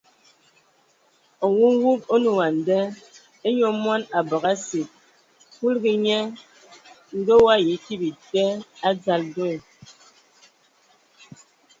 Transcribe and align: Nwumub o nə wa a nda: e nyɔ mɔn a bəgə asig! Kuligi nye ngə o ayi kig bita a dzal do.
Nwumub 1.49 2.01
o 2.13 2.15
nə 2.23 2.29
wa 2.37 2.45
a 2.51 2.55
nda: 2.57 2.79
e 3.47 3.47
nyɔ 3.57 3.69
mɔn 3.83 4.01
a 4.17 4.19
bəgə 4.29 4.49
asig! 4.55 4.87
Kuligi 5.57 5.93
nye 6.05 6.17
ngə 7.17 7.33
o 7.41 7.43
ayi 7.55 7.73
kig 7.83 7.99
bita 8.01 8.43
a 8.87 8.89
dzal 9.01 9.23
do. 9.35 9.47